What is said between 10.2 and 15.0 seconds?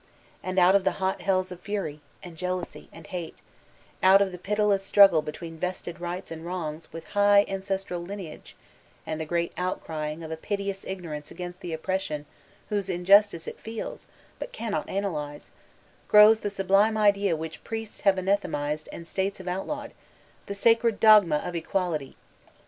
of a piteous ignorance against an oppression whose injustice it feels but cannot